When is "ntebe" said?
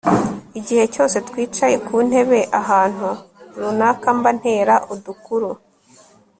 2.07-2.39